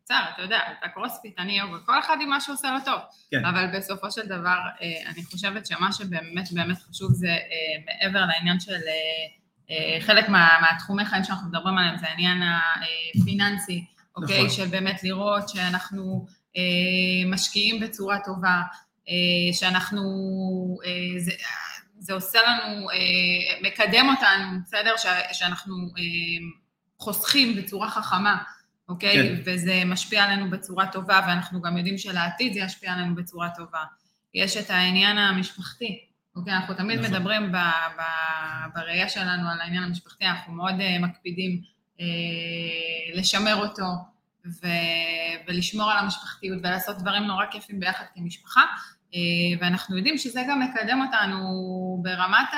[0.05, 2.99] בסדר, אתה יודע, אתה קרוספיט, אני יוגה, כל אחד עם מה שהוא עושה לו טוב.
[3.31, 3.45] כן.
[3.45, 8.59] אבל בסופו של דבר, אה, אני חושבת שמה שבאמת באמת חשוב זה אה, מעבר לעניין
[8.59, 8.75] של
[9.99, 12.37] חלק מה, מהתחומי חיים שאנחנו מדברים עליהם, זה העניין
[13.21, 14.37] הפיננסי, אוקיי?
[14.37, 14.49] נכון.
[14.49, 16.25] של באמת לראות שאנחנו
[17.25, 18.61] משקיעים בצורה טובה,
[19.53, 20.01] שאנחנו,
[21.17, 21.31] זה,
[21.99, 22.87] זה עושה לנו,
[23.61, 24.93] מקדם אותנו, בסדר?
[25.33, 25.75] שאנחנו
[26.99, 28.37] חוסכים בצורה חכמה.
[28.89, 29.13] אוקיי?
[29.13, 29.41] כן.
[29.45, 33.83] וזה משפיע עלינו בצורה טובה, ואנחנו גם יודעים שלעתיד זה ישפיע עלינו בצורה טובה.
[34.33, 36.05] יש את העניין המשפחתי,
[36.35, 36.53] אוקיי?
[36.53, 37.11] אנחנו תמיד נכון.
[37.11, 37.55] מדברים ב,
[37.97, 38.01] ב,
[38.75, 41.61] בראייה שלנו על העניין המשפחתי, אנחנו מאוד uh, מקפידים
[41.97, 42.01] uh,
[43.13, 43.85] לשמר אותו
[44.45, 44.67] ו,
[45.47, 48.61] ולשמור על המשפחתיות ולעשות דברים נורא כיפים ביחד כמשפחה.
[49.15, 49.19] אה,
[49.61, 51.39] ואנחנו יודעים שזה גם מקדם אותנו
[52.03, 52.49] ברמת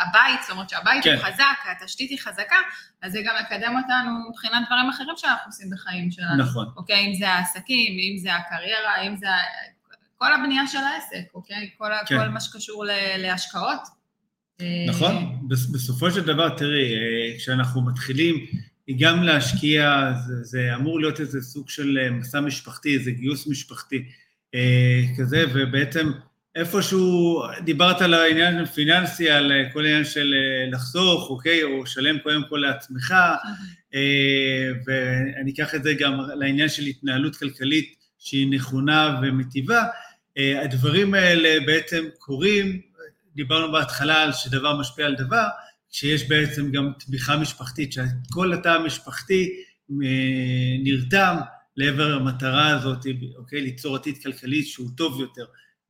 [0.00, 1.14] הבית, זאת אומרת שהבית כן.
[1.14, 2.56] הוא חזק, התשתית היא חזקה,
[3.02, 6.44] אז זה גם מקדם אותנו מבחינת דברים אחרים שאנחנו עושים בחיים שלנו.
[6.44, 6.66] נכון.
[6.76, 9.26] אוקיי, אם זה העסקים, אם זה הקריירה, אם זה
[10.18, 11.70] כל הבנייה של העסק, אוקיי?
[11.78, 12.18] כל, כן.
[12.18, 12.84] כל מה שקשור
[13.18, 13.80] להשקעות.
[14.60, 18.46] אה, נכון, בסופו של דבר, תראי, אה, כשאנחנו מתחילים
[18.98, 24.04] גם להשקיע, זה, זה אמור להיות איזה סוג של מסע משפחתי, איזה גיוס משפחתי.
[24.54, 26.10] אה, כזה, ובעצם
[26.54, 32.18] איפשהו, דיברת על העניין הפיננסי, על אה, כל העניין של אה, לחסוך, אוקיי, או שלם
[32.18, 33.14] קודם כל לעצמך,
[34.86, 39.84] ואני אקח את זה גם לעניין של התנהלות כלכלית שהיא נכונה ומיטיבה,
[40.38, 42.80] הדברים האלה בעצם קורים,
[43.34, 45.46] דיברנו בהתחלה על שדבר משפיע על דבר,
[45.90, 49.62] שיש בעצם גם תמיכה משפחתית, שכל התא המשפחתי
[50.84, 51.36] נרתם,
[51.76, 55.44] לעבר המטרה הזאת, אוקיי, ליצור עתיד כלכלי שהוא טוב יותר,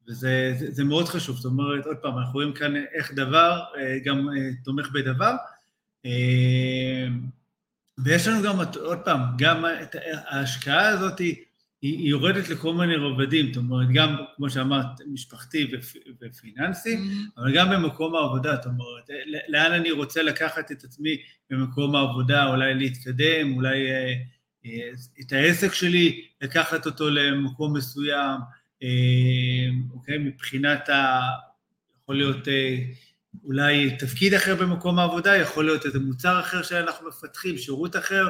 [0.08, 1.36] וזה זה, זה מאוד חשוב.
[1.36, 5.32] זאת אומרת, עוד פעם, אנחנו רואים כאן איך דבר אה, גם אה, תומך בדבר,
[6.06, 7.06] אה,
[8.04, 11.20] ויש לנו גם, עוד פעם, גם את ההשקעה הזאת,
[11.82, 15.70] היא, היא יורדת לכל מיני רבדים, זאת אומרת, גם, כמו שאמרת, משפחתי
[16.20, 17.40] ופיננסי, mm-hmm.
[17.40, 19.10] אבל גם במקום העבודה, זאת אומרת,
[19.48, 21.16] לאן אני רוצה לקחת את עצמי
[21.50, 23.88] במקום העבודה, אולי להתקדם, אולי...
[25.20, 28.40] את העסק שלי, לקחת אותו למקום מסוים,
[28.82, 30.18] אה, אוקיי?
[30.18, 31.20] מבחינת ה...
[32.02, 32.76] יכול להיות אה,
[33.44, 38.28] אולי תפקיד אחר במקום העבודה, יכול להיות איזה מוצר אחר שאנחנו מפתחים, שירות אחר, אה,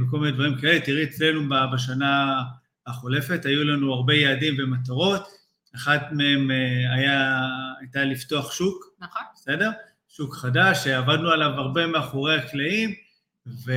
[0.00, 0.80] וכל מיני דברים כאלה.
[0.80, 2.42] תראי, אצלנו בשנה
[2.86, 5.28] החולפת היו לנו הרבה יעדים ומטרות,
[5.76, 6.50] אחת מהם
[6.96, 7.40] היה,
[7.80, 9.22] הייתה לפתוח שוק, נכון.
[9.34, 9.70] בסדר?
[10.08, 12.94] שוק חדש, שעבדנו עליו הרבה מאחורי הקלעים,
[13.46, 13.72] ו...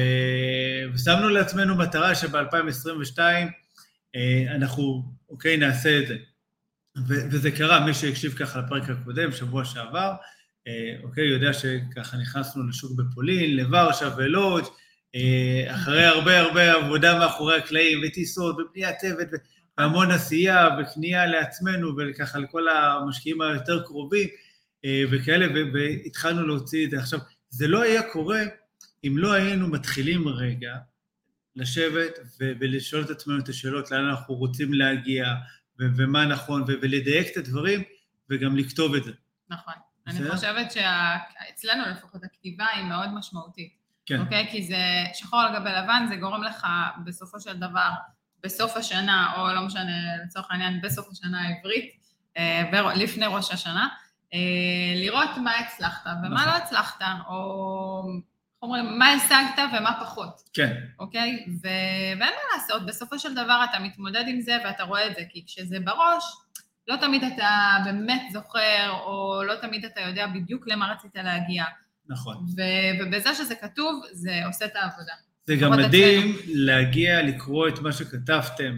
[0.94, 3.20] ושמנו לעצמנו מטרה שב-2022
[4.16, 6.18] אה, אנחנו, אוקיי, נעשה את זה.
[6.98, 10.14] ו- וזה קרה, מי שהקשיב ככה לפרק הקודם, שבוע שעבר,
[10.68, 14.72] אה, אוקיי, יודע שככה נכנסנו לשוק בפולין, לוורשה ולודג', אה,
[15.68, 19.28] אחרי הרבה הרבה עבודה מאחורי הקלעים, וטיסות, ובניית צוות,
[19.78, 24.30] והמון עשייה, וקנייה לעצמנו, וככה לכל המשקיעים היותר קרובים,
[25.12, 27.00] וכאלה, והתחלנו להוציא את זה.
[27.00, 28.42] עכשיו, זה לא היה קורה
[29.04, 30.76] אם לא היינו מתחילים רגע
[31.56, 35.26] לשבת ולשאול את עצמנו את השאלות, לאן אנחנו רוצים להגיע,
[35.80, 37.84] ומה נכון, ולדייק את הדברים,
[38.30, 39.12] וגם לכתוב את זה.
[39.50, 39.74] נכון.
[40.08, 43.77] אני חושבת שאצלנו לפחות הכתיבה היא מאוד משמעותית.
[44.08, 44.20] כן.
[44.20, 44.48] אוקיי?
[44.52, 44.78] כי זה
[45.14, 46.68] שחור על גבי לבן, זה גורם לך
[47.06, 47.90] בסופו של דבר,
[48.44, 51.92] בסוף השנה, או לא משנה, לצורך העניין, בסוף השנה העברית,
[52.38, 53.88] אה, לפני ראש השנה,
[54.96, 56.48] לראות מה הצלחת ומה נכון.
[56.48, 58.04] לא הצלחת, או
[58.62, 60.42] אומרים, מה השגת ומה פחות.
[60.54, 60.76] כן.
[61.00, 61.46] אוקיי?
[61.62, 61.68] ו...
[62.20, 65.46] ואין מה לעשות, בסופו של דבר אתה מתמודד עם זה ואתה רואה את זה, כי
[65.48, 66.24] כשזה בראש,
[66.88, 71.64] לא תמיד אתה באמת זוכר, או לא תמיד אתה יודע בדיוק למה רצית להגיע.
[72.10, 72.36] נכון.
[72.58, 72.62] ו...
[73.00, 75.14] ובזה שזה כתוב, זה עושה את העבודה.
[75.48, 76.54] זה גם מדהים אצלנו.
[76.56, 78.78] להגיע לקרוא את מה שכתבתם,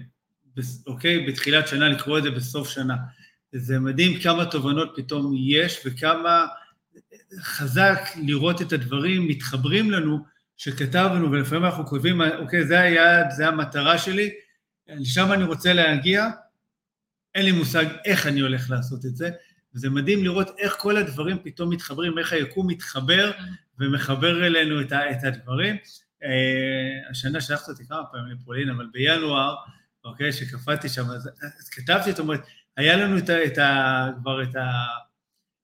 [0.87, 1.27] אוקיי?
[1.27, 2.95] בתחילת שנה, לקרוא את זה בסוף שנה.
[3.51, 6.45] זה מדהים כמה תובנות פתאום יש וכמה
[7.39, 10.19] חזק לראות את הדברים מתחברים לנו,
[10.57, 14.29] שכתבנו, ולפעמים אנחנו כותבים, אוקיי, זה היעד, זה המטרה שלי,
[14.87, 16.27] לשם אני רוצה להגיע,
[17.35, 19.29] אין לי מושג איך אני הולך לעשות את זה,
[19.75, 23.31] וזה מדהים לראות איך כל הדברים פתאום מתחברים, איך היקום מתחבר
[23.79, 25.75] ומחבר אלינו את, את הדברים.
[26.23, 29.55] אה, השנה שלחת אותי כמה פעמים לפולין, אבל בינואר,
[30.03, 31.29] אוקיי, שקפאתי שם, אז,
[31.71, 32.41] כתבתי, זאת אומרת,
[32.77, 34.69] היה לנו את ה, את ה, כבר את ה...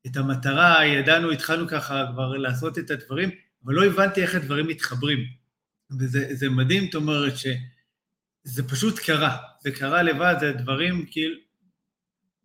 [0.07, 3.29] את המטרה, ידענו, התחלנו ככה כבר לעשות את הדברים,
[3.65, 5.19] אבל לא הבנתי איך הדברים מתחברים.
[5.99, 11.39] וזה מדהים, זאת אומרת שזה פשוט קרה, זה קרה לבד, זה דברים כאילו,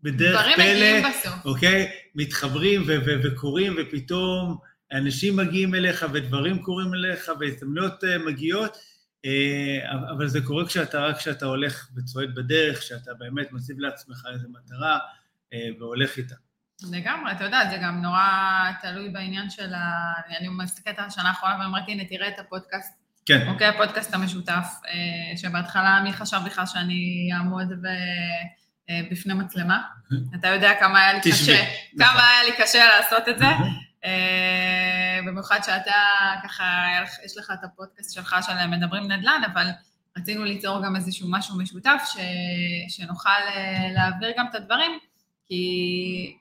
[0.03, 1.09] בדרך פלא.
[1.45, 1.91] אוקיי?
[2.15, 4.59] מתחברים ו- ו- וקורים, ופתאום
[4.93, 11.17] אנשים מגיעים אליך, ודברים קורים אליך, והזדמנויות uh, מגיעות, uh, אבל זה קורה כשאתה, רק
[11.17, 16.35] כשאתה הולך וצועד בדרך, כשאתה באמת מציב לעצמך איזו מטרה uh, והולך איתה.
[16.91, 18.23] לגמרי, אתה יודע, זה גם נורא
[18.83, 20.13] תלוי בעניין של ה...
[20.39, 22.93] אני מסתכלת על השנה האחרונה ואמרתי, הנה, תראה את הפודקאסט.
[23.27, 23.49] כן.
[23.49, 27.87] אוקיי, הפודקאסט המשותף, אה, שבהתחלה מי חשב בכלל שאני אעמוד ב...
[28.91, 29.83] אה, בפני מצלמה.
[30.35, 31.65] אתה יודע כמה היה לי קשה,
[31.99, 33.47] כמה היה לי קשה לעשות את זה.
[34.05, 35.93] אה, במיוחד שאתה,
[36.45, 36.65] ככה,
[37.25, 39.67] יש לך את הפודקאסט שלך של מדברים נדל"ן, אבל
[40.19, 42.17] רצינו ליצור גם איזשהו משהו משותף, ש...
[42.89, 43.31] שנוכל
[43.95, 44.99] להעביר גם את הדברים,
[45.49, 46.37] כי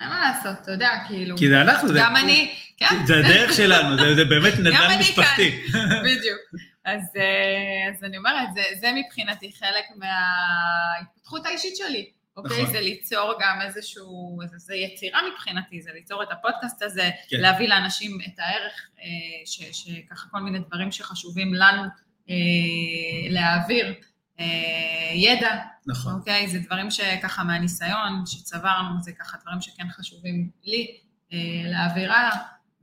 [0.00, 1.36] אין מה לעשות, אתה יודע, כאילו...
[1.36, 3.06] כי זה אנחנו, גם זה, אני, כן.
[3.06, 5.62] זה הדרך שלנו, זה, זה באמת נדל"ן משפחתי.
[6.06, 6.38] בדיוק.
[6.84, 12.10] אז, אה, אז אני אומרת, זה, זה מבחינתי חלק מההתפתחות האישית שלי.
[12.36, 12.62] אוקיי?
[12.62, 12.72] נכון.
[12.72, 17.40] זה ליצור גם איזשהו, זה, זה יצירה מבחינתי, זה ליצור את הפודקאסט הזה, כן.
[17.40, 19.06] להביא לאנשים את הערך, אה,
[19.46, 21.82] ש, שככה כל מיני דברים שחשובים לנו
[22.30, 23.94] אה, להעביר.
[24.40, 25.56] אה, ידע.
[25.86, 26.12] נכון.
[26.12, 26.48] אוקיי?
[26.48, 30.98] זה דברים שככה מהניסיון שצברנו, זה ככה דברים שכן חשובים לי
[31.32, 31.38] אה,
[31.70, 32.36] להעביר הלאה.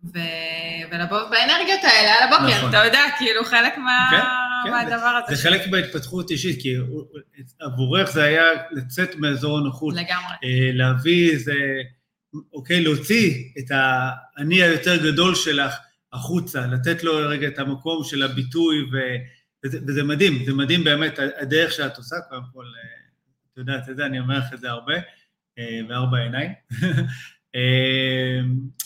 [0.03, 0.19] ו...
[0.91, 2.69] ולבוא באנרגיות האלה על הבוקר, נכון.
[2.69, 4.07] אתה יודע, כאילו חלק מה...
[4.11, 4.17] כן,
[4.63, 5.35] כן, מהדבר הזה.
[5.35, 6.75] זה חלק בהתפתחות אישית, כי
[7.59, 9.93] עבורך זה היה לצאת מאזור הנוחות.
[9.95, 10.35] לגמרי.
[10.43, 11.53] אה, להביא איזה,
[12.53, 15.73] אוקיי, להוציא את האני היותר גדול שלך
[16.13, 18.97] החוצה, לתת לו רגע את המקום של הביטוי ו...
[19.65, 23.07] וזה, וזה מדהים, זה מדהים באמת, הדרך שאת עושה, קודם כל, אה,
[23.53, 24.93] את יודעת את זה, אני אומר לך את זה הרבה,
[25.59, 26.51] אה, בארבע עיניים.
[27.57, 28.39] אה,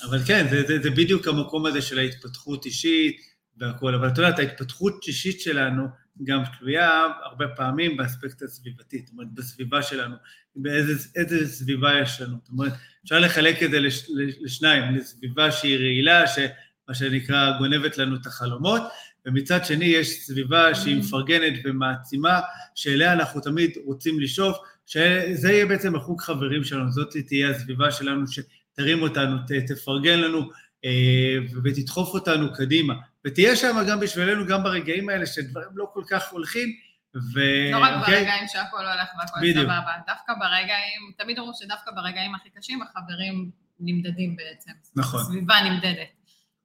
[0.09, 3.21] אבל כן, זה, זה, זה בדיוק המקום הזה של ההתפתחות אישית
[3.57, 5.87] והכול, אבל את יודעת, ההתפתחות אישית שלנו
[6.23, 10.15] גם תלויה הרבה פעמים באספקט הסביבתי, זאת אומרת, בסביבה שלנו,
[10.55, 12.37] באיזה סביבה יש לנו.
[12.43, 14.09] זאת אומרת, אפשר לחלק את זה לש,
[14.41, 18.81] לשניים, לסביבה שהיא רעילה, שמה שנקרא גונבת לנו את החלומות,
[19.25, 22.39] ומצד שני יש סביבה שהיא מפרגנת ומעצימה,
[22.75, 28.27] שאליה אנחנו תמיד רוצים לשאוף, שזה יהיה בעצם החוג חברים שלנו, זאת תהיה הסביבה שלנו
[28.73, 30.49] שתרים אותנו, תפרגן לנו
[30.85, 32.93] אה, ותדחוף אותנו קדימה.
[33.25, 36.69] ותהיה שם גם בשבילנו, גם ברגעים האלה שדברים לא כל כך הולכים,
[37.15, 37.39] ו...
[37.71, 37.99] לא רק okay.
[37.99, 38.19] אוקיי?
[38.19, 44.35] ברגעים שהכל הולך והכל סבבה, דווקא ברגעים, תמיד אומרים שדווקא ברגעים הכי קשים החברים נמדדים
[44.35, 44.71] בעצם.
[44.95, 45.21] נכון.
[45.21, 46.07] הסביבה נמדדת.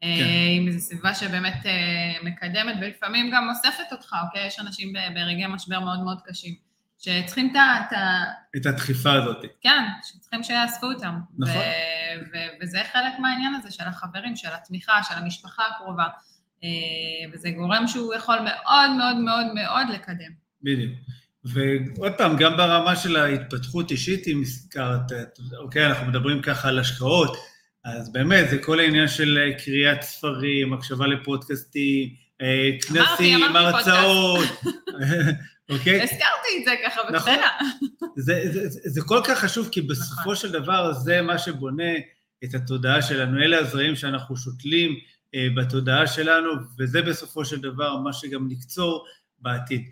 [0.00, 0.06] כן.
[0.06, 4.46] אה, עם איזו סביבה שבאמת אה, מקדמת ולפעמים גם אוספת אותך, אוקיי?
[4.46, 6.54] יש אנשים ברגעי משבר מאוד מאוד קשים,
[6.98, 8.24] שצריכים את ה...
[8.56, 9.44] את הדחיפה הזאת.
[9.60, 11.14] כן, שצריכים שיאספו אותם.
[11.38, 11.62] נכון.
[12.62, 16.06] וזה חלק מהעניין הזה של החברים, של התמיכה, של המשפחה הקרובה,
[16.64, 16.68] אה,
[17.32, 20.30] וזה גורם שהוא יכול מאוד מאוד מאוד מאוד לקדם.
[20.62, 20.92] בדיוק.
[21.44, 25.12] ועוד פעם, גם ברמה של ההתפתחות אישית, אם הזכרת,
[25.58, 27.36] אוקיי, אנחנו מדברים ככה על השקעות,
[27.84, 32.08] אז באמת, זה כל העניין של אה, קריאת ספרים, הקשבה לפודקאסטים,
[32.42, 34.48] אה, כנסים, הרצאות,
[35.70, 36.02] אוקיי?
[36.02, 37.32] הזכרתי את זה ככה נכון.
[37.34, 37.48] בקטנה.
[38.16, 40.36] זה, זה, זה, זה כל כך חשוב, כי בסופו נכון.
[40.36, 41.92] של דבר זה מה שבונה
[42.44, 43.42] את התודעה שלנו.
[43.42, 44.98] אלה הזרעים שאנחנו שותלים
[45.34, 49.06] אה, בתודעה שלנו, וזה בסופו של דבר מה שגם נקצור
[49.38, 49.82] בעתיד.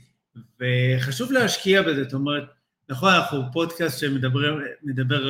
[0.60, 2.44] וחשוב להשקיע בזה, זאת אומרת,
[2.88, 4.54] נכון, אנחנו פודקאסט שמדבר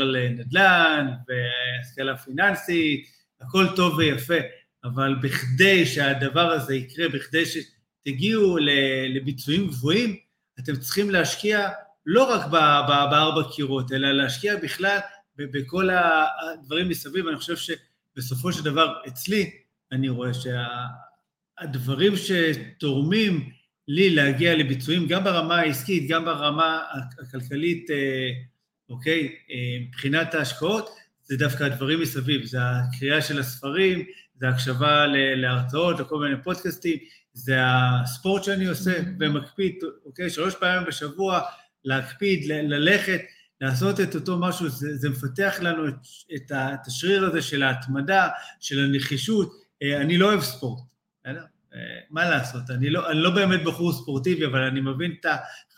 [0.01, 3.07] על נדל"ן והשכלה פיננסית,
[3.41, 4.35] הכל טוב ויפה,
[4.85, 8.59] אבל בכדי שהדבר הזה יקרה, בכדי שתגיעו
[9.15, 10.17] לביצועים גבוהים,
[10.59, 11.69] אתם צריכים להשקיע
[12.07, 12.47] לא רק
[13.11, 14.99] בארבע קירות, אלא להשקיע בכלל
[15.39, 19.51] בכל הדברים מסביב, אני חושב שבסופו של דבר, אצלי,
[19.93, 23.51] אני רואה שהדברים שתורמים
[23.89, 26.83] לי להגיע לביצועים, גם ברמה העסקית, גם ברמה
[27.23, 28.31] הכלכלית, אה,
[28.89, 29.57] אוקיי, אה,
[29.89, 30.91] מבחינת ההשקעות,
[31.23, 36.99] זה דווקא הדברים מסביב, זה הקריאה של הספרים, זה הקשבה להרצאות, לכל מיני פודקאסטים,
[37.35, 39.07] זה הספורט שאני עושה mm-hmm.
[39.21, 41.41] ומקפיד, אוקיי, שלוש פעמים בשבוע,
[41.85, 43.21] להקפיד, ללכת,
[43.61, 45.95] לעשות את אותו משהו, זה, זה מפתח לנו את,
[46.35, 48.29] את, את השריר הזה של ההתמדה,
[48.61, 49.53] של הנחישות.
[49.83, 50.83] אה, אני לא אוהב ספורט,
[51.25, 51.45] בסדר?
[51.75, 51.79] אה,
[52.11, 55.27] מה לעשות, אני לא, אני לא באמת בחור ספורטיבי, אבל אני מבין את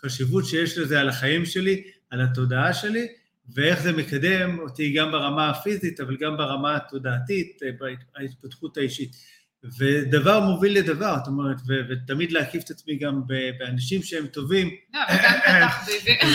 [0.03, 3.07] החשיבות שיש לזה על החיים שלי, על התודעה שלי,
[3.55, 7.69] ואיך זה מקדם אותי גם ברמה הפיזית, אבל גם ברמה התודעתית, אה,
[8.15, 9.36] בהתפתחות האישית.
[9.79, 13.21] ודבר מוביל לדבר, זאת אומרת, ו- ותמיד להקיף את עצמי גם
[13.59, 14.69] באנשים שהם טובים.
[14.93, 16.17] לא, וגם בתחביבים.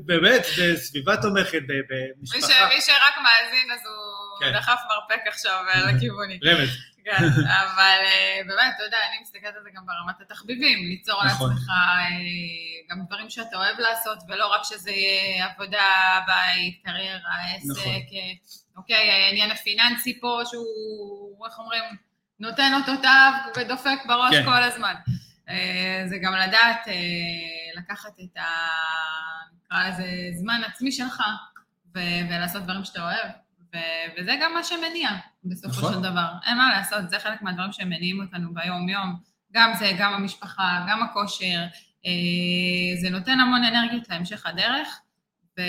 [0.06, 2.68] באמת, בסביבה תומכת, במשפחה.
[2.68, 4.52] מי שרק מאזין, אז הוא כן.
[4.58, 6.40] דחף מרפק עכשיו לכיוונים.
[6.46, 6.68] רמז.
[7.04, 11.50] כן, אבל אה, באמת, אתה יודע, אני מסתכלת על זה גם ברמת התחביבים, ליצור נכון.
[11.50, 17.70] לעצמך אה, גם דברים שאתה אוהב לעשות, ולא רק שזה יהיה עבודה, בית, קריירה, עסק,
[17.70, 17.92] נכון.
[17.92, 18.32] אה,
[18.80, 21.82] אוקיי, העניין הפיננסי פה, שהוא, איך אומרים,
[22.40, 24.44] נותן אותותיו ודופק בראש כן.
[24.44, 24.94] כל הזמן.
[26.08, 26.86] זה גם לדעת
[27.76, 28.46] לקחת את ה...
[29.64, 31.22] נקרא לזה זמן עצמי שלך,
[31.94, 33.30] ולעשות דברים שאתה אוהב.
[33.74, 35.10] ו- וזה גם מה שמניע
[35.44, 35.92] בסופו נכון.
[35.92, 36.28] של דבר.
[36.46, 39.16] אין מה לעשות, זה חלק מהדברים שמניעים אותנו ביום-יום.
[39.52, 41.66] גם זה, גם המשפחה, גם הכושר.
[42.06, 45.00] אה, זה נותן המון אנרגיות להמשך הדרך,
[45.58, 45.62] ו-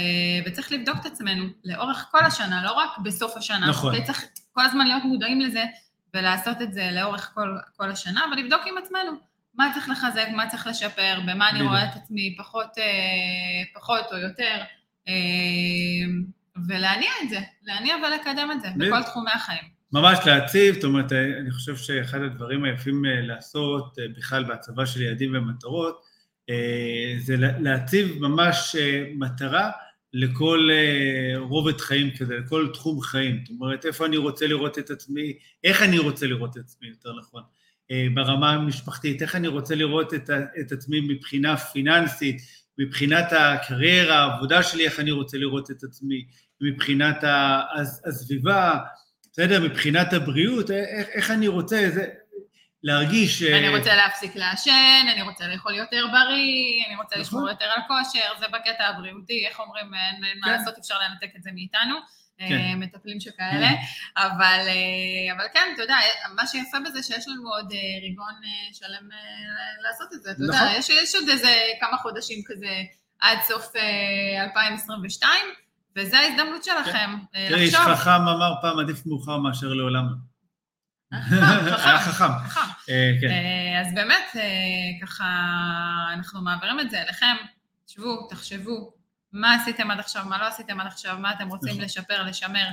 [0.46, 3.70] וצריך לבדוק את עצמנו לאורך כל השנה, לא רק בסוף השנה.
[3.70, 3.96] נכון.
[3.96, 5.64] וצריך כל הזמן להיות מודעים לזה
[6.14, 9.12] ולעשות את זה לאורך כל, כל השנה, ולבדוק עם עצמנו
[9.56, 12.84] מה צריך לחזק, מה צריך לשפר, במה אני רואה את עצמי פחות, אה,
[13.74, 14.58] פחות או יותר.
[15.08, 15.14] אה,
[16.68, 19.82] ולהניע את זה, להניע ולקדם את זה בכל תחומי החיים.
[19.94, 25.02] ממש להציב, זאת אומרת, אני חושב שאחד הדברים היפים אה, לעשות אה, בכלל בהצבה של
[25.02, 26.11] יעדים ומטרות, אה,
[27.20, 28.76] זה להציב ממש
[29.16, 29.72] מטרה
[30.14, 30.70] לכל
[31.38, 33.44] רובד חיים כזה, לכל תחום חיים.
[33.46, 37.10] זאת אומרת, איפה אני רוצה לראות את עצמי, איך אני רוצה לראות את עצמי, יותר
[37.20, 37.44] נכון,
[38.14, 40.30] ברמה המשפחתית, איך אני רוצה לראות את,
[40.62, 42.42] את עצמי מבחינה פיננסית,
[42.78, 46.26] מבחינת הקריירה, העבודה שלי, איך אני רוצה לראות את עצמי,
[46.62, 47.24] מבחינת
[48.06, 48.80] הסביבה,
[49.32, 49.64] בסדר?
[49.64, 52.06] מבחינת הבריאות, איך, איך אני רוצה, זה,
[52.84, 53.44] להרגיש...
[53.44, 57.22] אני רוצה להפסיק לעשן, אני רוצה לאכול יותר בריא, אני רוצה נכון.
[57.22, 60.40] לשמור יותר על כושר, זה בקטע הבריאותי, איך אומרים, אין, כן.
[60.40, 61.96] מה לעשות, אפשר לנתק את זה מאיתנו.
[62.50, 62.56] כן.
[62.56, 63.70] אה, מטפלים שכאלה,
[64.18, 65.96] אבל, אה, אבל כן, אתה יודע,
[66.36, 67.78] מה שיפה בזה שיש לנו עוד אה,
[68.12, 68.34] רבעון
[68.74, 69.10] שלם
[69.84, 70.56] לעשות את זה, אתה נכון.
[70.56, 72.84] יודע, יש, יש עוד איזה כמה חודשים כזה
[73.20, 73.72] עד סוף
[74.42, 75.46] 2022,
[75.96, 77.12] וזו ההזדמנות שלכם כן.
[77.34, 77.50] לחשוב.
[77.50, 80.31] תראי, איש חכם אמר פעם עדיף מאוחר מאשר לעולם לא.
[81.12, 82.26] היה חכם.
[83.22, 83.32] כן.
[83.82, 84.36] אז באמת,
[85.02, 85.26] ככה,
[86.14, 87.36] אנחנו מעבירים את זה אליכם,
[87.86, 88.94] תשבו, תחשבו,
[89.34, 91.84] מה עשיתם עד עכשיו, מה לא עשיתם עד עכשיו, מה אתם רוצים נכון.
[91.84, 92.66] לשפר, לשמר,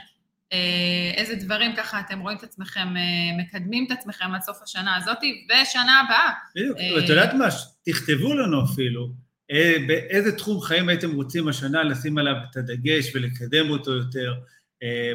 [0.52, 4.96] אה, איזה דברים ככה אתם רואים את עצמכם, אה, מקדמים את עצמכם עד סוף השנה
[4.96, 6.32] הזאת ושנה הבאה.
[6.56, 7.48] בדיוק, אה, ואת יודעת מה,
[7.84, 9.28] תכתבו לנו אפילו,
[9.86, 14.34] באיזה תחום חיים הייתם רוצים השנה לשים עליו את הדגש ולקדם אותו יותר.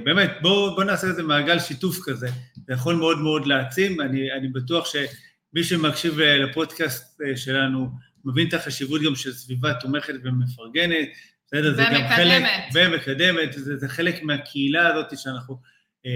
[0.03, 2.27] באמת, בואו בוא נעשה איזה מעגל שיתוף כזה,
[2.67, 7.89] זה יכול מאוד מאוד להעצים, אני, אני בטוח שמי שמקשיב לפודקאסט שלנו
[8.25, 11.09] מבין את החשיבות גם של סביבה תומכת ומפרגנת,
[11.47, 11.75] בסדר?
[11.75, 12.43] זה גם חלק...
[12.73, 13.53] ומקדמת.
[13.53, 15.59] זה, זה חלק מהקהילה הזאת שאנחנו
[16.05, 16.11] אה,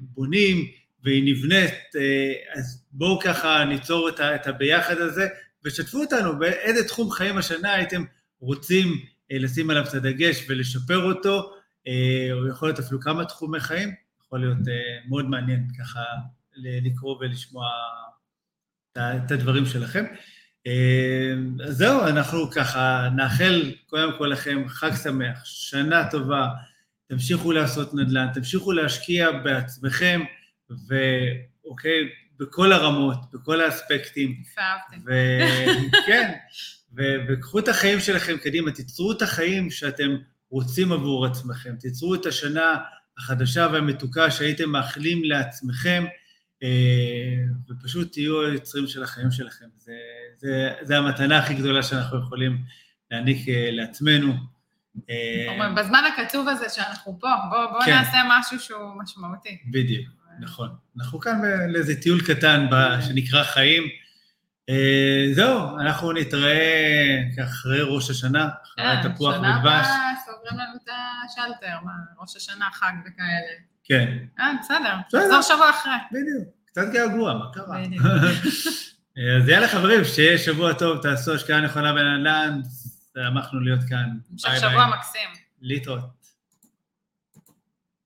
[0.00, 0.66] בונים,
[1.04, 5.28] והיא נבנית, אה, אז בואו ככה ניצור את, ה, את הביחד הזה,
[5.64, 8.04] ושתפו אותנו באיזה תחום חיים השנה הייתם
[8.40, 11.59] רוצים אה, לשים עליו את הדגש ולשפר אותו, אה,
[12.32, 16.00] או יכול להיות אפילו כמה תחומי חיים, יכול להיות אה, מאוד מעניין ככה
[16.56, 17.66] לקרוא ולשמוע
[18.98, 20.04] את הדברים שלכם.
[20.64, 20.70] אז
[21.60, 26.48] אה, זהו, אנחנו ככה נאחל קודם כל לכם חג שמח, שנה טובה,
[27.06, 30.20] תמשיכו לעשות נדל"ן, תמשיכו להשקיע בעצמכם,
[30.70, 34.42] ואוקיי, בכל הרמות, בכל האספקטים.
[35.04, 36.32] וכן,
[37.28, 40.16] וקחו את החיים שלכם קדימה, תיצרו את החיים שאתם
[40.50, 42.76] רוצים עבור עצמכם, תיצרו את השנה
[43.18, 46.04] החדשה והמתוקה שהייתם מאחלים לעצמכם,
[46.62, 46.68] אה,
[47.70, 49.66] ופשוט תהיו היוצרים של החיים שלכם.
[49.78, 49.92] זה,
[50.36, 52.58] זה, זה המתנה הכי גדולה שאנחנו יכולים
[53.10, 54.32] להעניק אה, לעצמנו.
[55.10, 57.90] אה, בזמן הקצוב הזה שאנחנו פה, בואו בוא כן.
[57.90, 59.58] נעשה משהו שהוא משמעותי.
[59.70, 60.08] בדיוק,
[60.40, 60.68] נכון.
[60.98, 62.66] אנחנו כאן לאיזה טיול קטן
[63.06, 63.82] שנקרא חיים,
[65.34, 69.46] זהו, אנחנו נתראה אחרי ראש השנה, אחרי התפוח ודבש.
[69.46, 70.88] שנה הבאה סוגרים לנו את
[71.24, 73.52] השלטר, מה, ראש השנה חג וכאלה.
[73.84, 74.16] כן.
[74.40, 75.92] אה, בסדר, נחזור שבוע אחרי.
[76.12, 77.82] בדיוק, קצת געגוע, מה קרה?
[77.86, 78.02] בדיוק.
[79.42, 82.60] אז יאללה חברים, שיהיה שבוע טוב, תעשו השקעה נכונה בנדל"ן,
[83.14, 84.08] שמחנו להיות כאן.
[84.32, 85.28] המשך שבוע מקסים.
[85.60, 86.19] להתראות.